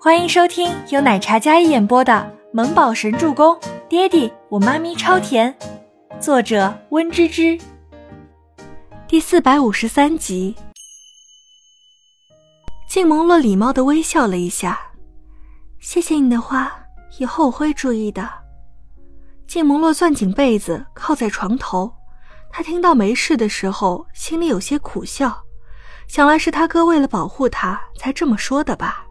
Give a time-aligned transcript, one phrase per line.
[0.00, 2.12] 欢迎收听由奶茶嘉一演播的
[2.52, 3.52] 《萌宝神助攻》，
[3.88, 5.52] 爹地我妈咪超甜，
[6.20, 7.58] 作者温芝芝。
[9.08, 10.54] 第四百五十三集。
[12.88, 14.78] 静萌洛礼貌的微笑了一下，
[15.80, 16.72] 谢谢你的话，
[17.18, 18.30] 以后我会注意的。
[19.48, 21.92] 静萌洛攥紧被子，靠在床头。
[22.50, 25.42] 他听到没事的时候，心里有些苦笑，
[26.06, 29.06] 想来是他哥为了保护他才这么说的吧。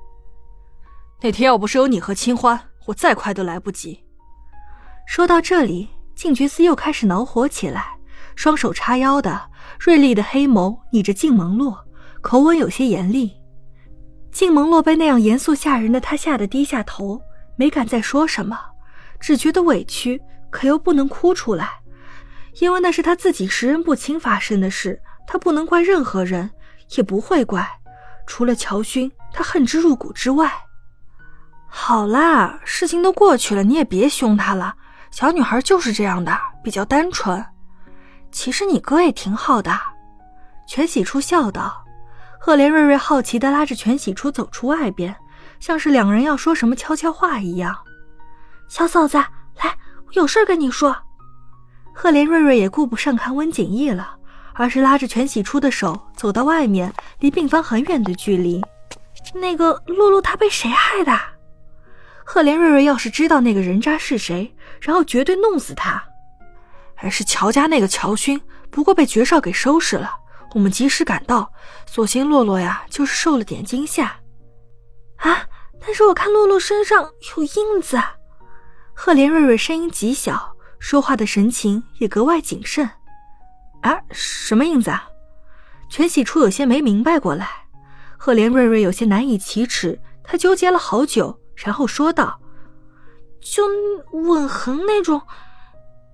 [1.20, 4.04] 那天要不是有你和清欢，我再快都来不及。
[5.08, 7.98] 说到这里，静觉寺又开始恼火起来，
[8.36, 11.76] 双手叉腰的，锐利的黑眸睨着静萌洛，
[12.22, 13.32] 口吻有些严厉。
[14.32, 17.20] 静萌洛被那样严肃吓人的他吓得低下头，
[17.56, 18.60] 没敢再说什么，
[19.20, 20.22] 只觉得委屈，
[20.52, 21.80] 可又不能哭出来。
[22.60, 26.52] 因为那是他自己识人不清发生的事，他不能怪任何人，
[26.96, 27.68] 也不会怪，
[28.28, 30.52] 除了乔勋，他恨之入骨之外。
[31.80, 34.76] 好啦，事情都过去了，你也别凶他了。
[35.12, 37.46] 小女孩就是这样的，比较单纯。
[38.32, 39.80] 其实你哥也挺好的。
[40.68, 41.86] 全喜初笑道。
[42.42, 45.16] 赫连瑞瑞好奇地拉着全喜初走出外边，
[45.60, 47.74] 像是两人要说什么悄悄话一样。
[48.68, 50.98] 小嫂子，来，我有事跟你说。
[51.94, 54.18] 赫连瑞瑞也顾不上看温景逸了，
[54.56, 58.62] 而是拉着全喜初的手走到外面，离病房很远的距离。
[59.36, 61.18] 那个露露她被谁害的？
[62.30, 66.04] 赫连瑞瑞要是知道那个人渣是谁，然后绝对弄死他。
[66.94, 68.40] 还是乔家那个乔勋，
[68.70, 70.12] 不过被绝少给收拾了。
[70.54, 71.50] 我们及时赶到，
[71.86, 74.08] 所幸洛洛呀，就是受了点惊吓。
[75.20, 75.48] 啊！
[75.80, 77.98] 但是我看洛洛身上有印子。
[78.94, 80.54] 赫连瑞瑞声音极小。
[80.80, 82.88] 说话的神情也格外谨慎。
[83.84, 85.08] 啊，什么印子啊？
[85.90, 87.48] 全喜初有些没明白过来。
[88.18, 92.40] 赫连瑞瑞有些难以启齿，他纠结了好久，然后说道
[93.42, 93.64] ：“就
[94.14, 95.22] 吻痕那种。”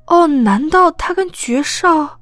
[0.07, 2.19] 哦，难道他跟爵少？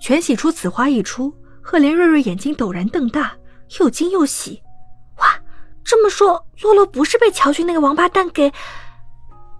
[0.00, 3.32] 全喜初此话一出，赫连瑞瑞眼睛陡然瞪大，
[3.80, 4.62] 又惊又喜。
[5.18, 5.26] 哇，
[5.82, 8.52] 这么说，洛洛不是被乔军那个王八蛋给……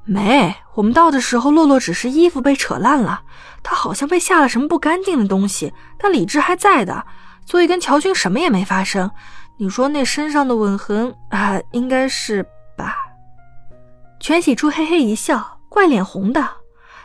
[0.05, 3.23] 没，我们到的时候，洛洛只是衣服被扯烂了，
[3.63, 7.05] 他好像被下了什么不干净的东西，但理智还在的，
[7.45, 9.11] 所以跟乔军什么也没发生。
[9.59, 12.47] 你说那身上的吻痕啊，应该是
[12.79, 12.97] 吧？
[14.19, 16.49] 全喜初嘿嘿一笑，怪脸红的，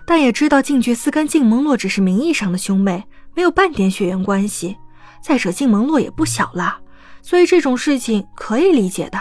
[0.05, 3.03] 但也知道静觉寺跟静萌洛只是名义上的兄妹，
[3.35, 4.77] 没有半点血缘关系。
[5.21, 6.79] 再者，静萌洛也不小了，
[7.21, 9.19] 所以这种事情可以理解的。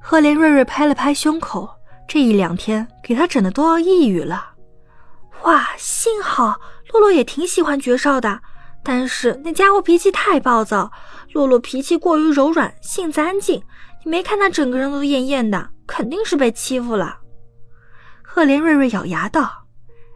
[0.00, 1.68] 赫连瑞瑞拍了拍胸口。
[2.06, 4.50] 这一两天给他整的都要抑郁了，
[5.44, 5.68] 哇！
[5.78, 6.60] 幸好
[6.92, 8.42] 洛洛也挺喜欢爵少的，
[8.82, 10.92] 但是那家伙脾气太暴躁。
[11.32, 13.62] 洛洛脾气过于柔软，性子安静，
[14.04, 17.18] 没看他整个人都艳艳的，肯定是被欺负了。
[18.22, 19.66] 赫连瑞瑞咬牙道：“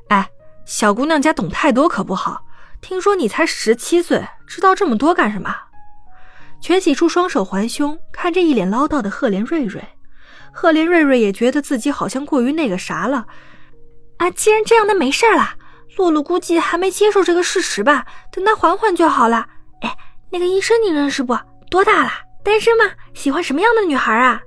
[0.09, 0.28] 哎，
[0.65, 2.44] 小姑娘家懂太多可不好。
[2.81, 5.54] 听说你才十七岁，知道这么多干什么？”
[6.60, 9.82] 全喜初双手环胸，看着一脸唠叨的赫连瑞瑞。
[10.53, 13.26] 赫连瑞瑞也觉得自己好像过于那个啥了，
[14.16, 15.55] 啊，既然这样，那没事了。
[15.97, 19.49] 洛洛估计还没接受这个事实吧，等他缓缓就好了。
[19.82, 19.97] 哎，
[20.31, 21.38] 那个医生你认识不？
[21.70, 22.10] 多大了？
[22.43, 22.84] 单身吗？
[23.15, 24.43] 喜欢什么样的女孩啊？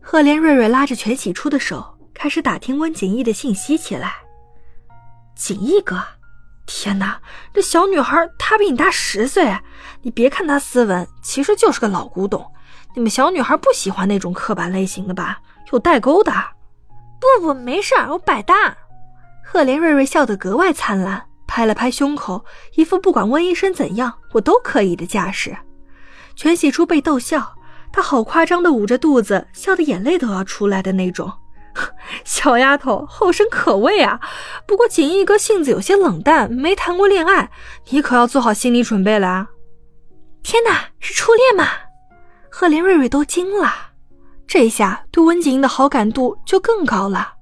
[0.00, 4.14] 赫连瑞瑞拉着全喜初的手，开始打听温景逸的信息起来。
[5.36, 6.02] 景逸哥，
[6.66, 7.20] 天哪，
[7.52, 9.56] 这小女孩她比你大十岁，
[10.02, 12.44] 你别看她斯文，其实就是个老古董。
[12.94, 15.40] 你们小女孩不喜欢那种刻板类型的吧？
[15.70, 16.32] 有代沟的。
[17.20, 18.76] 不不，没事儿，我百搭。
[19.44, 22.44] 赫连瑞瑞笑得格外灿烂，拍了拍胸口，
[22.74, 25.56] 一副不管温医生怎样，我都可以的架势。
[26.38, 27.56] 全喜初被逗笑，
[27.92, 31.32] 他好夸张的捂着肚子，笑得眼泪都要出来的那种。
[32.22, 34.20] 小丫头后生可畏啊！
[34.64, 37.50] 不过锦逸哥性子有些冷淡，没谈过恋爱，
[37.88, 39.48] 你可要做好心理准备了啊！
[40.44, 41.68] 天哪，是初恋吗？
[42.48, 43.72] 赫连瑞瑞都惊了，
[44.46, 47.34] 这下对温景逸的好感度就更高了。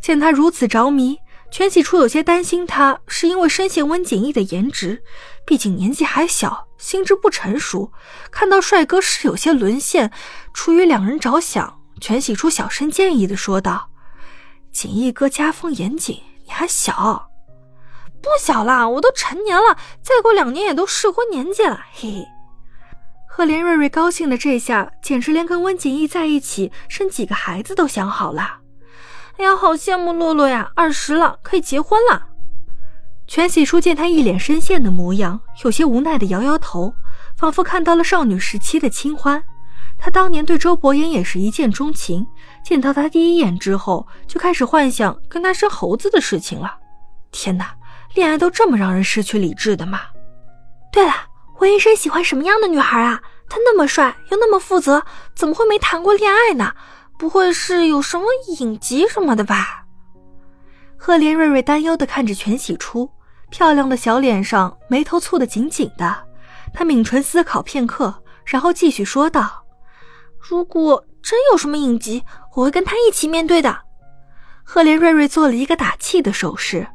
[0.00, 1.16] 见他如此着迷，
[1.52, 5.00] 全喜初有些担心他是因为深陷温景逸的颜值，
[5.46, 7.92] 毕竟年纪还小，心智不成熟。
[8.32, 10.10] 看到帅哥是有些沦陷，
[10.52, 13.88] 出于两人着想，全喜初小声建议的说道
[14.72, 17.30] ：“景逸哥家风严谨，你还小，
[18.20, 22.26] 不小啦，我都成年了，再过两年也都适婚年纪了，嘿嘿。”
[23.30, 28.58] 赫连瑞瑞高兴的这下，简直连跟温景逸在一起生几个孩子都想好了。
[29.38, 30.70] 哎呀，好羡慕洛洛呀！
[30.74, 32.26] 二十了，可以结婚了。
[33.34, 36.92] 全喜初见他一脸深陷的模样，有些无奈的摇摇头，
[37.34, 39.42] 仿佛看到了少女时期的清欢。
[39.98, 42.26] 他当年对周伯言也是一见钟情，
[42.62, 46.76] 见到他第一眼之后，就开始幻想跟他生猴子的事情了。
[47.30, 47.74] 天哪，
[48.14, 50.02] 恋爱都这么让人失去理智的吗？
[50.92, 51.14] 对了，
[51.58, 53.18] 文医生喜欢什么样的女孩啊？
[53.48, 55.02] 他那么帅又那么负责，
[55.34, 56.74] 怎么会没谈过恋爱呢？
[57.18, 58.26] 不会是有什么
[58.58, 59.86] 隐疾什么的吧？
[60.98, 63.10] 赫连瑞瑞担忧的看着全喜初，
[63.52, 66.24] 漂亮的小脸上眉头蹙得紧紧的。
[66.72, 69.64] 他抿唇思考片刻，然后继续说道
[70.40, 73.82] ：“如果真有什么隐疾，我会跟他一起面对的。”
[74.64, 76.88] 赫连瑞瑞做了一个打气的手势。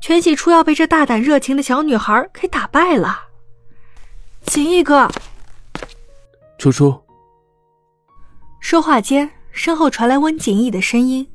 [0.00, 3.20] 全喜初要被这大胆热情的小女孩给打败了。
[4.46, 5.08] 锦逸哥，
[6.58, 7.00] 初初。
[8.60, 11.28] 说话间，身后传来温景逸的声音。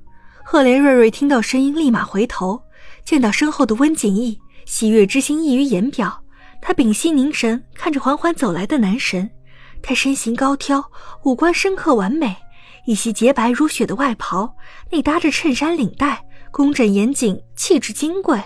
[0.44, 2.62] 赫连瑞瑞听到声音，立马回头，
[3.06, 6.22] 见到身后的温景逸，喜悦之心溢于言表。
[6.62, 9.30] 他屏息凝神，看着缓缓走来的男神。
[9.82, 10.84] 他身形高挑，
[11.24, 12.36] 五官深刻完美，
[12.86, 14.54] 一袭洁白如雪的外袍，
[14.92, 16.22] 内搭着衬衫领带，
[16.52, 18.44] 工整严谨，气质金贵，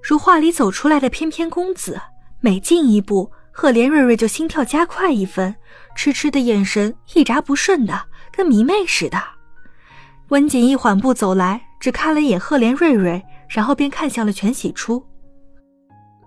[0.00, 2.00] 如画里走出来的翩翩公子。
[2.40, 5.52] 每进一步，赫连瑞瑞就心跳加快一分，
[5.96, 8.00] 痴痴的眼神一眨不顺的，
[8.30, 9.20] 跟迷妹似的。
[10.28, 15.04] 温景逸缓步走来，只看了一眼赫连瑞瑞，然后便看向了全喜初。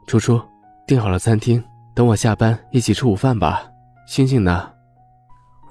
[0.08, 0.42] 初初。
[0.86, 1.64] 订好了餐厅，
[1.96, 3.64] 等我下班一起吃午饭吧。
[4.06, 4.70] 星星呢？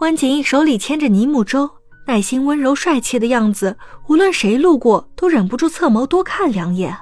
[0.00, 1.70] 温景逸手里牵着尼木舟，
[2.06, 3.76] 耐心、温柔、帅气的样子，
[4.08, 6.96] 无论谁路过都忍不住侧眸多看两眼。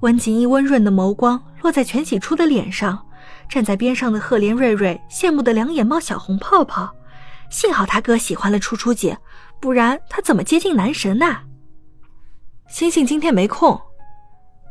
[0.00, 3.06] 温景逸温润的眸光落在全喜初的脸上，
[3.48, 6.92] 站在边上的赫连瑞瑞羡慕的两眼冒小红泡泡。
[7.48, 9.16] 幸好他哥喜欢了初初姐，
[9.60, 11.38] 不然他怎么接近男神呢？
[12.68, 13.80] 星星今天没空，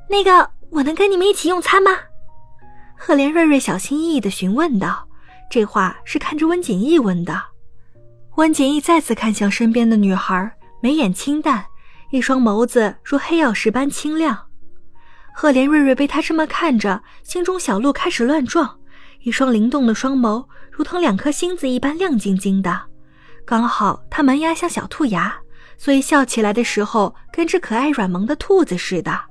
[0.09, 1.91] 那个我能跟你们一起用餐吗？
[2.97, 5.07] 赫连瑞瑞小心翼翼的询问道
[5.51, 7.41] ：“这话是看着温景逸问的。”
[8.37, 10.51] 温景逸再次看向身边的女孩，
[10.81, 11.65] 眉眼清淡，
[12.11, 14.47] 一双眸子如黑曜石般清亮。
[15.33, 18.79] 赫连瑞瑞被他这么看着，心中小鹿开始乱撞，
[19.23, 22.81] 一双灵动的双眸如同两颗星子一般亮晶晶的。
[23.45, 25.37] 刚好他门牙像小兔牙，
[25.77, 29.30] 所以笑起来的时候跟只可爱软萌的兔子似的。